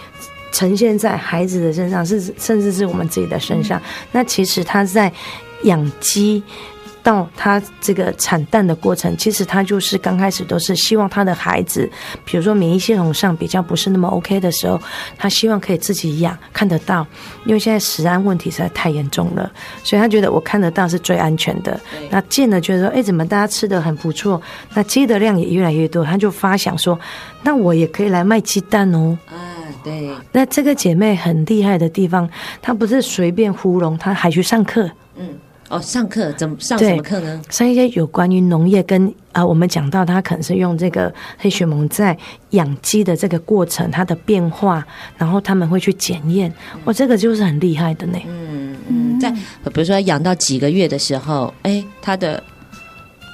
[0.52, 3.82] 呈现在孩子的身上，是甚至是我们自己的身上。
[4.12, 5.12] 那其实他在
[5.64, 6.44] 养鸡。
[7.04, 11.88] 到他这个产蛋的过程，其实他就是刚开始都是希望他的孩子，
[12.24, 14.82] 比如说免疫系统上比较不是那么 OK 的时候，
[15.18, 17.06] 他希望可以自己养，看得到，
[17.46, 19.52] 因为现在食安问题实在太严重了，
[19.84, 21.80] 所以他觉得我看得到是最安全的。
[22.10, 24.42] 那见了觉得说，哎，怎么大家吃的很不错，
[24.74, 26.98] 那鸡的量也越来越多，他就发想说，
[27.44, 29.18] 那我也可以来卖鸡蛋哦。
[29.28, 29.36] 啊，
[29.84, 30.10] 对。
[30.32, 32.30] 那这个姐妹很厉害的地方，
[32.62, 34.90] 她不是随便糊弄，她还去上课。
[35.18, 35.28] 嗯。
[35.74, 37.42] 哦，上课怎么上什么课呢？
[37.50, 42.16] 上一些有关于农业跟啊、呃，我们讲到他可能是用这个黑血蒙在
[42.52, 44.86] 养鸡的这个过程，它的变化，
[45.18, 46.54] 然后他们会去检验。
[46.86, 48.20] 哇，这个就是很厉害的呢。
[48.28, 52.44] 嗯嗯，在比如说养到几个月的时候，哎，它的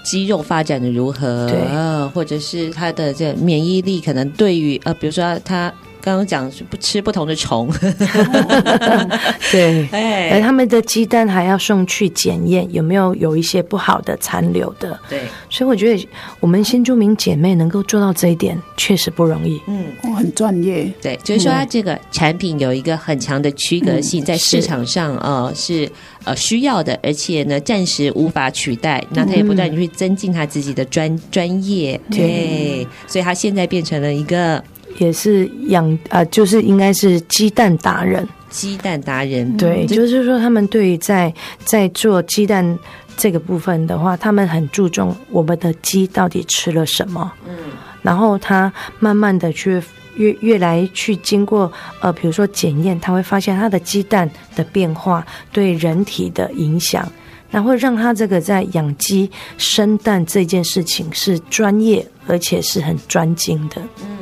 [0.06, 1.50] 肌肉发展的如何？
[1.50, 5.74] 对，或者是它的这免疫力可能对于呃，比如说它。
[6.10, 7.70] 刚刚讲是不吃不同的虫，
[9.52, 15.00] 对，哎，而他们的鸡蛋还要送去检验，有没有有一些不好的残留的？
[15.08, 19.62] 对，所以我觉得我们新住民姐妹能够做到这一点，确实不容易。
[19.68, 20.92] 嗯，我很专业。
[21.00, 25.88] 对，就是说它这个产品有一个很强的区隔性，在市场上呃是
[26.24, 29.06] 呃需要的，而且呢暂时无法取代。
[29.12, 34.64] 那他也不断去增进他自己的专专业，对，所以他现在变成了一个。
[35.00, 41.34] 也是养啊、呃，就是应该是鸡蛋达人，鸡蛋达人，对，就是说他们对于在
[41.66, 42.78] 在做鸡蛋
[43.18, 47.56] 这个部分的话，他们很注重我们的鸡到底吃了什么，嗯，
[48.02, 49.82] 然后他慢慢的去
[50.16, 57.10] 越越来去经过呃，比如说检验，他会发现他的鸡蛋的变化对人体的影响，
[57.50, 64.18] 然后让他这个在养鸡生蛋这件事情是专业而且是很专精的，嗯。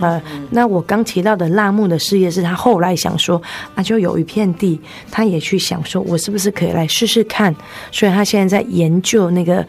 [0.00, 3.40] 呃，那我刚提到的辣木的事业是他后来想说，
[3.74, 7.54] 啊，就有一片地，他也去想说，我是不是可以来试试看？
[7.90, 9.64] 所以他现在在研究那个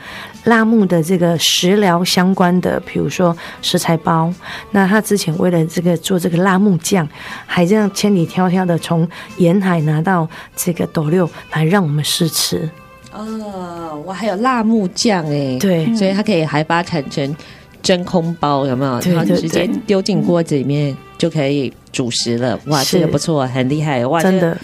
[0.45, 4.33] 辣木的这个食疗相关的，比如说食材包。
[4.71, 7.07] 那他之前为了这个做这个辣木酱，
[7.45, 9.07] 还这样千里迢迢的从
[9.37, 12.69] 沿海拿到这个斗六来让我们试吃。
[13.11, 17.35] 哦，我还有辣木酱哎，对，所以他可以还把它砍成。
[17.83, 18.99] 真空包有没有？
[19.01, 22.57] 然后直接丢进锅子里面就可以煮食了。
[22.67, 24.05] 哇，这个不错，很厉害。
[24.07, 24.57] 哇，真的，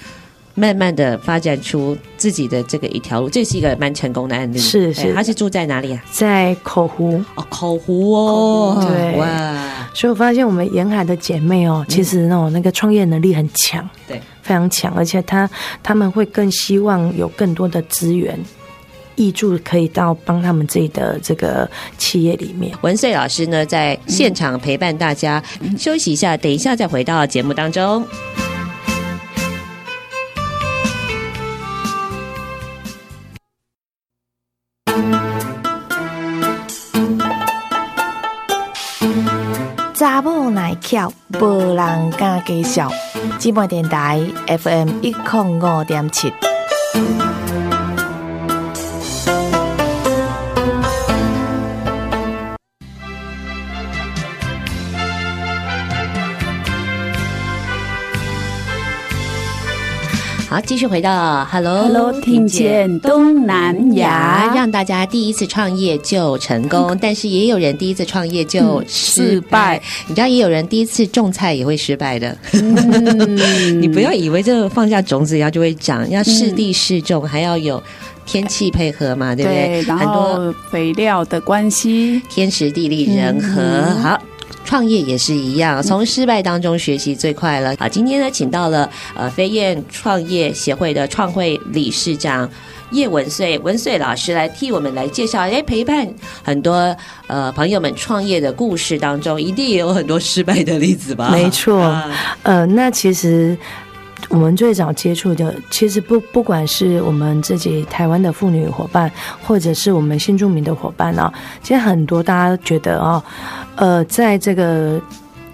[0.55, 4.58] 慢慢的发展出自己的这个一条路，这是一个蛮成功的案例。
[4.58, 6.01] 是是，他是住在哪里啊？
[6.12, 9.88] 在口湖哦，口湖哦，对哇。
[9.93, 15.49] 所以我发现我们沿海的姐妹哦，其实那种那个创业能力很强，对，非常强，而且他
[15.84, 18.39] 他们会更希望有更多的资源。
[19.19, 22.73] 挹注可以到帮他们自己的这个企业里面。
[22.79, 28.05] 文穗老师呢，在现场陪伴大家，嗯，休息一下，等一下再回到节目当中。
[39.93, 42.89] 查某耐翘，无人敢介绍。
[43.38, 46.32] 寂寞电台 FM 一零五点七。
[60.50, 69.80] 好，好，继续回到 Hello Hello，听见东南亚，让大家第一次创业就成功，但是也有人第一次创业就失败。
[70.08, 72.36] 你知道，也有人第一次种菜也会失败的。
[73.80, 77.82] 你不要以为这个放下种子，然后就会长，要适地适种，还要有
[78.26, 79.84] 天气配合嘛，对不对？
[79.84, 84.20] 然后肥料的关系，天时地利人和，好。
[84.66, 87.76] 创业也是一样，从失败当中学习最快了。
[87.80, 92.47] 好，今天呢，请到了呃飞燕创业协会的创会理事长
[92.91, 95.41] 叶文穗文穗老师来替我们来介绍。
[95.41, 96.07] 哎，陪伴
[96.43, 96.95] 很多
[97.28, 101.30] 呃朋友们创业的故事当中，一定也有很多失败的例子吧？
[101.32, 102.12] 没错，啊、
[102.43, 103.57] 呃，那其实。
[104.28, 109.11] 我们最早接触的，其实不不管是我们自己台湾的妇女伙伴，
[109.41, 113.24] 或者是我们新住民的伙伴啊，其实很多大家觉得啊，
[113.76, 115.01] 呃，在这个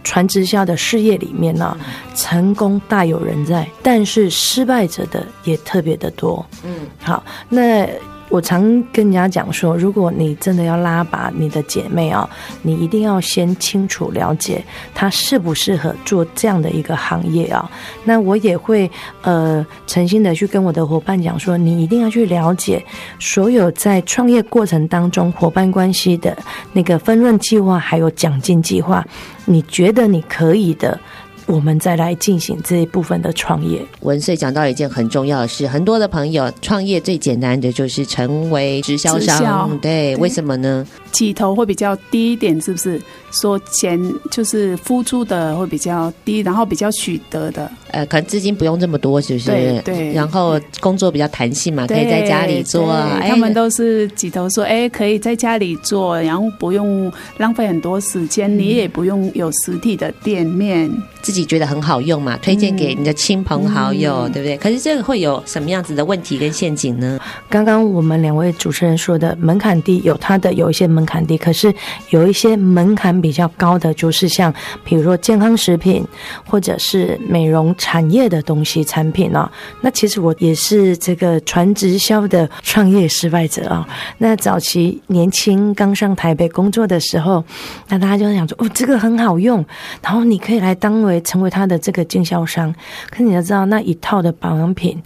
[0.04, 1.78] 传直销的事业里面呢，
[2.16, 6.46] 成功大有人在，但是失败者的也特别的多。
[6.64, 7.88] 嗯，好，那。
[8.30, 8.62] 我常
[8.92, 12.28] 跟人家讲说，如果你真的要拉拔你的姐妹啊，
[12.64, 14.64] 你一定要先清楚了解
[14.94, 17.70] 她适不适合做这样的一个行业啊。
[18.04, 18.90] 那我也会
[19.22, 22.84] 呃诚心的去跟我的伙伴讲说，你一定要去了解
[23.20, 26.36] 所有在创业过程当中伙伴关系的
[26.74, 29.06] 那个分润计划，还有奖金计划，
[29.46, 31.00] 你觉得你可以的。
[31.48, 33.80] 我们再来进行这一部分的创业。
[34.02, 40.86] 文穗讲到一件很重要的事，很多的朋友创业最简单的就是成为直销商，对，对，为什么呢？
[41.12, 43.02] 起头会比较低一点，是不是？
[43.32, 44.00] 说钱
[44.32, 49.52] 就是付出的会比较低，然后比较取得的，呃，可能资金不用这么多，是不是？
[49.52, 50.14] 对对。
[50.14, 52.92] 然后工作比较弹性嘛，可以在家里做。
[52.92, 60.92] 哎，他们都是几头说，哎，可以在家里做，然后不用浪费很多时间，嗯，你也不用有实体的店面，
[61.22, 64.58] 自己觉得很好用嘛，推荐给你的亲朋好友，嗯，对不对？
[64.58, 67.20] 可是这个会有什么样子的问题跟陷阱呢？
[67.50, 70.86] 刚刚我们两位主持人说的门槛低，有它的有一些。
[70.96, 71.74] 门槛低，可是
[72.12, 74.54] 有一些门槛比较高的，就是像
[74.86, 76.06] 比如说健康食品，
[76.46, 79.52] 或者是美容产业的东西产品啊。
[79.80, 83.88] 那其实我也是这个传直销的创业失败者啊。
[84.18, 87.44] 那早期年轻刚上台北工作的时候，
[87.88, 89.64] 那大家就想说哦，这个很好用，
[90.02, 92.74] 然后你可以来当为成为他的这个经销商。
[93.12, 95.00] 可是你要知道，那一套的保养品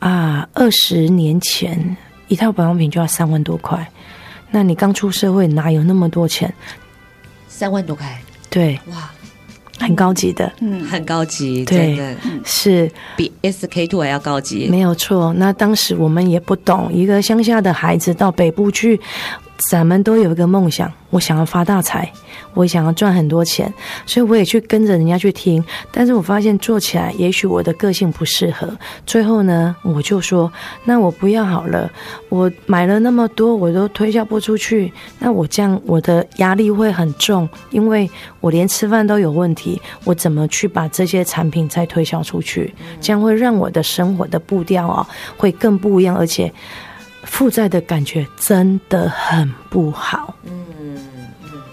[0.00, 1.96] 啊，二十年前
[2.26, 3.88] 一套保养品就要三万多块。
[4.50, 6.52] 那你刚出社会哪有那么多钱？
[7.46, 9.10] 三万多块，对，哇，
[9.80, 15.32] 很高级的，嗯，很高级，对，嗯、是比 SK two 还要高级，没有错。
[15.38, 19.00] 那当时我们也不懂，一个乡下的孩子到北部去。
[19.68, 22.10] 咱们都有一个梦想，我想要发大财，
[22.54, 23.72] 我想要赚很多钱，
[24.06, 25.62] 所以我也去跟着人家去听。
[25.92, 28.68] 但是我发现做起来，也许我的个性不适合。
[29.04, 30.50] 最后呢，我就说，
[30.84, 31.90] 那我不要好了。
[32.28, 39.80] 我买了那么多，我都推销不出去，那我这样我的压力会很重，因为我连吃饭都有问题。
[40.04, 42.72] 我怎么去把这些产品再推销出去？
[43.00, 45.06] 这样会让我的生活的步调啊，
[45.36, 46.52] 会更不一样，而且。
[47.24, 50.34] 负债的感觉真的很不好。
[50.44, 50.98] 嗯嗯，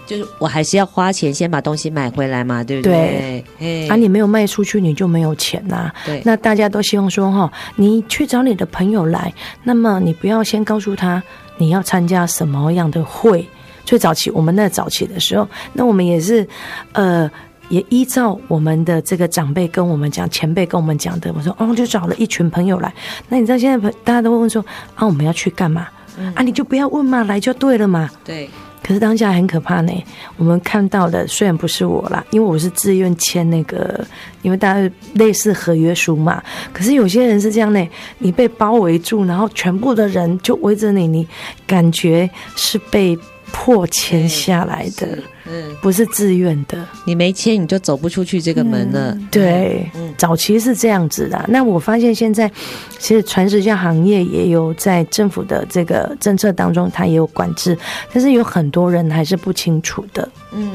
[0.06, 3.44] 就是我还是要花钱先把东西买回来嘛，对不对？
[3.58, 3.88] 对。
[3.88, 5.94] 啊，你没有卖出去，你就没有钱呐、啊。
[6.04, 6.22] 对。
[6.24, 9.32] 那大家都希望说哈，你去找你的朋友来，
[9.62, 11.22] 那么你不要先告诉他
[11.56, 13.46] 你要参加什么样的会。
[13.84, 16.46] 最早期我们那早期的时候，那我们也是，
[16.92, 17.30] 呃。
[17.68, 22.92] 也依照我们的这个长辈跟我们讲，前辈跟我们讲的，我说哦，就找了一群朋友来。
[23.28, 24.64] 那你知道现在大家都会问说
[24.94, 25.88] 啊，我们要去干嘛？
[26.18, 28.10] 嗯、啊，你就不要问嘛，来就对了嘛。
[28.24, 28.48] 对。
[28.82, 29.92] 可是当下很可怕呢。
[30.36, 34.06] 我们看到的虽然不是我啦，因为我是自愿签那个，
[34.42, 36.42] 因为大家类似合约书嘛。
[36.72, 37.88] 可是有些人是这样呢，
[38.18, 41.26] 你被包围住，然后全部的人就围着你，你
[41.66, 43.18] 感觉是被。
[43.50, 45.08] 迫签下来的，
[45.48, 46.86] 嗯，不是自愿的。
[47.04, 49.12] 你没签，你就走不出去这个门了。
[49.12, 51.44] 嗯、对，嗯，早期是这样子的。
[51.48, 52.50] 那我发现现在，
[52.98, 57.76] 其实传直销行业也有在政府的这个政策当中，它也有管制，
[58.12, 60.28] 但是有很多人还是不清楚的。
[60.52, 60.70] 嗯。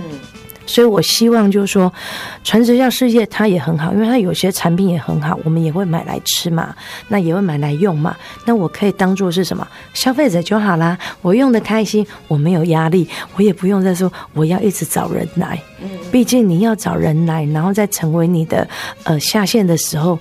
[0.66, 1.92] 所以，我希望就是说，
[2.44, 6.76] 传直销事业它也很好，因为它有些产品也很好，我们也会买来吃嘛，
[7.08, 8.16] 那也会买来用嘛。
[8.46, 15.62] 那我可以当做是什么消费者就好啦，我用的开心，我没有压力，我也不用再说我要一直找人来。
[15.82, 18.68] 嗯，毕竟你要找人来，然后再成为你的
[19.04, 20.18] 呃下线的时候。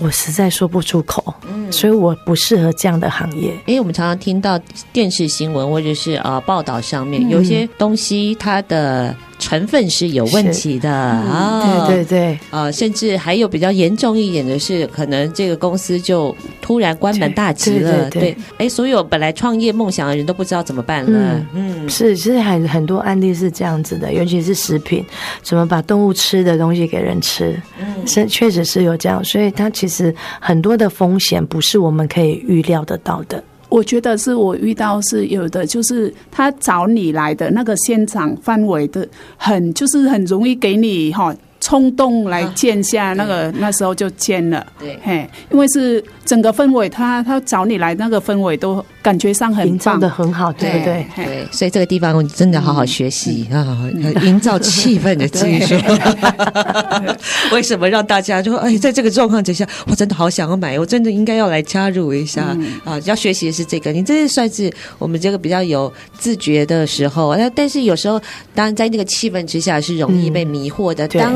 [0.00, 3.50] 我实在说不出口，嗯，所以我不适合这样的行业。
[3.66, 4.56] 因为我们常常听到
[4.92, 10.90] 电视新闻或者是呃报道上面，有些东西它的成分是有问题的。
[10.90, 11.86] 啊。
[11.86, 18.08] 对对对，呃，甚至还有比较严重一点的是，可能这个公司就突然关门大吉了。
[18.10, 21.46] 对，哎，所有本来创业梦想的人都不知道怎么办了。
[21.54, 25.04] 嗯，是，其实很很多案例是这样子的，尤其是食品，
[25.42, 33.42] 怎么把动物吃的东西给人吃，嗯，是确实是有这样，所以它其实很多的风险不是我们可以预料得到的。
[33.68, 39.06] 我觉得是我遇到是有的，就是他找你来的那个现场范围的
[39.36, 41.34] 很，就是很容易给你哈。
[41.60, 44.64] 冲动来见下那个，那时候就签了。
[44.78, 51.06] 对，嘿，因为是整个氛围，他他找你来，那个氛围都感觉上很营造的很好，对不对？
[51.16, 53.88] 对，所以这个地方你真的好好学习啊，
[54.22, 55.74] 营造气氛的技术。
[57.50, 62.54] 为什么让大家就说，哎，在这个状况之下，我真的好想要买，我真的应该要来加入一下
[62.84, 63.00] 啊！
[63.06, 67.34] 要学习的是这个，你这是算是我们这个比较有自觉的时候。
[67.36, 68.20] 那但是有时候，
[68.54, 71.08] 当然在那个气氛之下是容易被迷惑的。
[71.08, 71.34] 当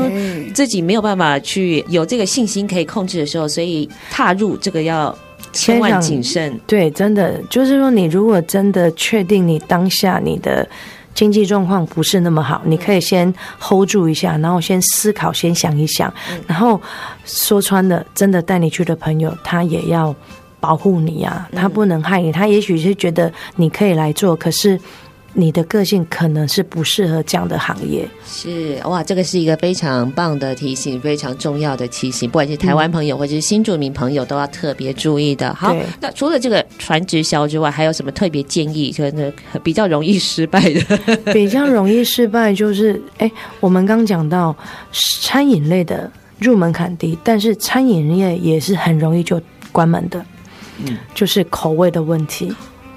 [0.53, 5.15] 自己没有办法去有这个信心可以控制的时候，所以踏入这个要
[5.51, 6.59] 千万谨慎。
[6.67, 10.67] 对，真的就是说，你如果真的确定你当下你的
[11.13, 16.13] 经济状况不是那么好，你可以先 hold 住一下，然后先思考，先想一想。
[16.47, 16.79] 然后
[17.25, 20.15] 说穿了，真的带你去的朋友，他也要
[20.59, 22.31] 保护你呀，他不能害你。
[22.31, 24.79] 他也许是觉得你可以来做，可是。
[25.35, 35.51] 你的个性可能是不适合这样的行业，是哇，这个是一个非常棒的提醒，非常重要的提醒，不管是台湾朋友或者是新住民朋友，都要特别注意的。
[35.55, 38.91] 好，那除了这个传直销之外，还有什么特别建议？
[38.91, 40.97] 就是比较容易失败的，
[41.33, 44.55] 比较容易失败就是，哎，我们刚讲到
[45.21, 50.23] 餐饮类的入门槛低，但是餐饮业也是很容易就关门的，
[50.85, 52.53] 嗯，就是口味的问题。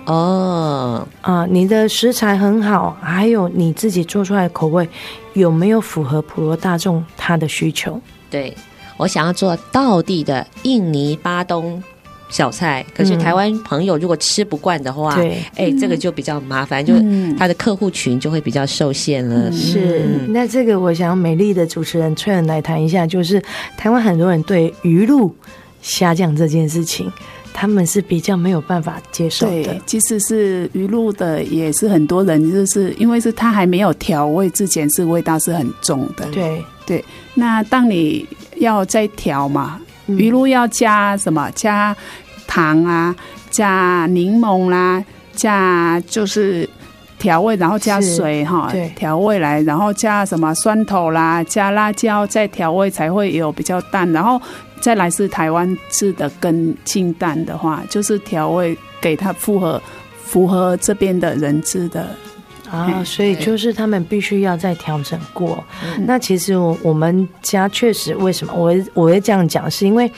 [0.06, 4.88] 哦，啊，你的食材很好，还有你自己做出来的口味
[5.34, 8.00] 有没有符合普罗大众他的需求？
[8.30, 8.56] 对，
[8.96, 11.82] 我想要做道地的印尼巴东
[12.28, 19.48] 小菜，可是台湾朋友如果吃不惯的话，对、嗯，哎，这个就比较麻烦，嗯、就他的客户群就会比较受限了。
[19.48, 23.42] 嗯、是，那这个我想要美丽的主持人翠恩来谈一下，就是
[23.76, 25.34] 台湾很多人对鱼露
[25.82, 27.10] 虾酱这件事情。
[27.58, 29.64] 他们是比较没有办法接受的。
[29.64, 36.30] 对，其实是鱼露的，也是很多人就是因为是它还没有调味之前，是味道是很重的。
[36.32, 37.02] 对对，
[37.32, 38.26] 那当你
[38.56, 41.50] 要再调嘛，嗯、鱼露要加什么？
[41.54, 41.96] 加
[42.46, 43.16] 糖啊，
[43.50, 45.04] 加柠檬啦、啊，
[45.34, 46.68] 加就是
[47.18, 54.38] 调味，然后加水哈，调味来，然后加什么蒜头啦，加辣椒，再调味才会有比较淡，然后。
[54.80, 59.82] 再来是台湾制的跟清淡的话，就是调味给他符合
[60.22, 62.08] 符合这边的人吃的
[62.70, 65.64] 啊，所以就是他们必须要再调整过。
[65.84, 70.10] 嗯、那其实我我们家确实为什么我我会这样讲，是因为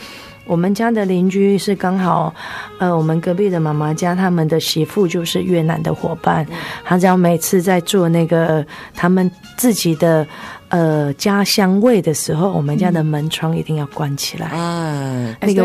[0.44, 2.34] 我们家的邻居是刚好
[2.78, 6.46] 呃，我们隔壁的妈妈家他们的媳妇就是越南的伙伴，
[6.84, 10.26] 他只要每次在做那个他们自己的。
[10.68, 14.46] 呃，家乡味的时候，我们家的门窗一定要关起来。
[14.48, 15.36] 啊。
[15.40, 15.64] 那个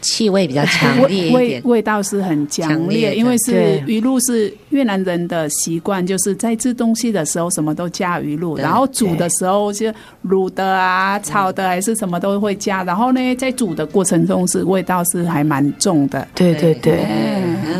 [0.00, 9.92] 气味比较强烈一点，味味道是很强烈，因为是鱼露是越南人的习惯，就是在吃东西的时候什么都加鱼露，然后煮的时候就
[10.26, 16.26] 卤的啊、炒的还是什么都会加，然后呢，在煮的过程中是味道是还蛮重的。
[16.34, 17.06] 对对对，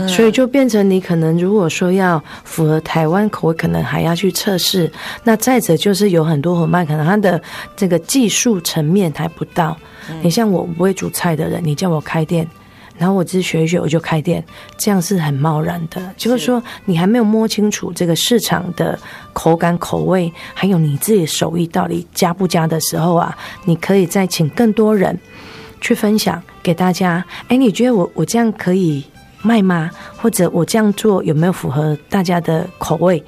[0.06, 4.90] 所以就变成你可能如果说要符合台湾口味，可能还要去测试。
[5.24, 6.86] 那再者就是有很多伙伴。
[6.86, 7.40] 可能他的
[7.74, 9.76] 这个技术层面还不到。
[10.20, 12.46] 你像我不会煮菜的人，你叫我开店，
[12.98, 14.44] 然后我只是学一学我就开店，
[14.76, 16.12] 这样是很贸然的。
[16.16, 18.98] 就是说，你还没有摸清楚这个市场的
[19.32, 25.18] 口感、口味，还有你自己手艺到底加不加的时候啊，你可以再请更多人
[25.80, 27.24] 去分享给大家。
[27.48, 29.04] 哎，你觉得我我这样可以
[29.42, 29.90] 卖吗？
[30.16, 33.22] 或者我这样做有没有符合大家的口味？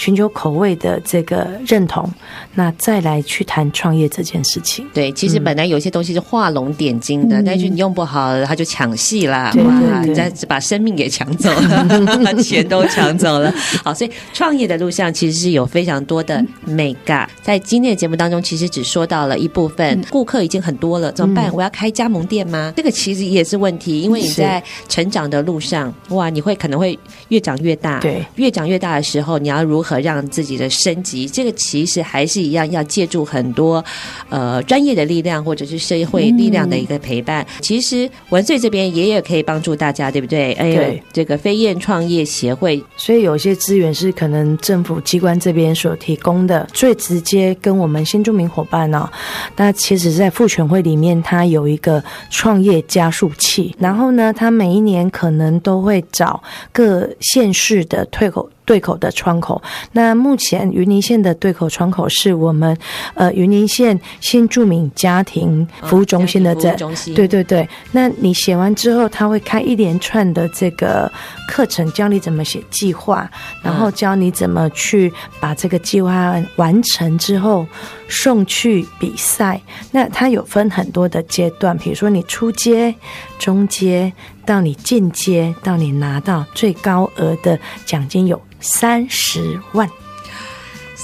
[0.00, 2.10] 寻求口味的这个认同，
[2.54, 4.86] 那再来去谈创业这件事情。
[4.94, 13.52] 对，其实本来有些东西是画龙点睛的，嗯、但是你用不好，他就抢戏啦，对对对，再把生命给抢走了，钱都抢走了。
[13.84, 17.28] 好，所以创业的路上其实是有非常多的美感。
[17.42, 21.50] 在今天的节目当中，其实只说到了一部分，顾客已经很多了，怎么办？
[21.50, 22.72] 嗯、我要开加盟店吗？
[22.74, 26.98] 这个其实也是问题，因为你在成长的路上，哇，你会可能会
[27.28, 29.89] 越长越大，对，越长越大的时候，你要如何？
[29.90, 31.26] 何让自己的升级？
[31.26, 33.84] 这个其实还是一样，要借助很多
[34.28, 37.42] 呃专业的力量或者是社会力量的一个陪伴。
[37.42, 40.52] 嗯、其实文穗这边也有可以帮助大家，对不对？
[40.52, 49.10] 哎，对，这个飞燕创业协会，所以有些资源是可能政府机关这边所提供的，最直接跟我们新住民伙伴呢、哦，
[49.56, 56.40] 那其实在妇权会里面，它有一个创业加速器，然后呢，它每一年可能都会找
[56.72, 58.48] 各县市的退口。
[58.70, 59.60] 对口的窗口，
[59.90, 62.76] 那目前云林县的对口窗口是我们
[63.14, 66.72] 呃云林县新住民家庭服务中心的这，
[67.12, 67.68] 对对对。
[67.90, 71.10] 那你写完之后，他会开一连串的这个
[71.48, 73.28] 课程，教你怎么写计划，
[73.60, 77.66] 然后教你怎么去把这个计划完成之后
[78.10, 79.58] 送去比赛。
[79.92, 82.94] 那它有分很多的阶段，比如说你初阶、
[83.38, 84.12] 中阶，
[84.44, 88.38] 到你进阶，到你拿到最高额的奖金有。
[88.62, 89.88] 三十万，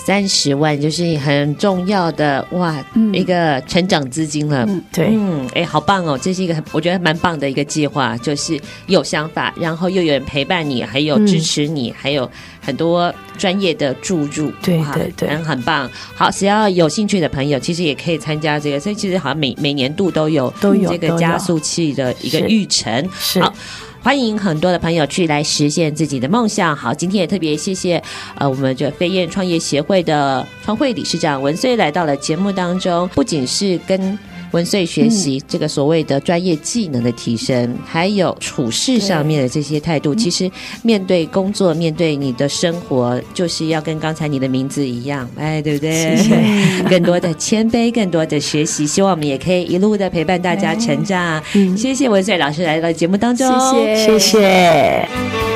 [0.06, 4.64] 三十万就是很重要的哇，嗯、一个成长资金了。
[4.68, 6.16] 嗯、对，嗯，哎，好棒哦！
[6.16, 12.30] 这是一个很我觉得蛮棒的一个计划，就是有想法，然后又有人陪伴你，还有支持你，嗯、还有
[12.60, 14.52] 很多专业的注入。
[14.62, 15.90] 对对对，很很棒。
[16.14, 18.78] 好，只要有兴趣的朋友，其实也可以参加这个。
[18.78, 23.10] 所以其实好像每每年度都有都有这个加速器的一个育成。
[23.18, 23.40] 是。
[23.40, 23.52] 好。
[24.06, 26.76] 欢迎很多的朋友去来实现自己的梦想。
[26.76, 28.00] 好，今天也特别谢谢
[28.36, 34.16] 呃，我们这飞燕创业协会的创会理事长文穗来到了节目当中，不仅是跟。
[34.52, 40.14] 文穗学习这个所谓的专业技能的提升，嗯、还有处事上面的这些态度。
[40.14, 40.50] 其实
[40.82, 46.16] 面对工作，面对你的生活，就是要跟刚才你的名字一样，哎，对不对？
[46.16, 48.86] 谢谢 更多的谦卑，更多的学习。
[48.86, 51.42] 希望我们也可以一路的陪伴大家成长。
[51.54, 55.55] 嗯、谢谢文穗老师来到节目当中，谢谢，谢谢。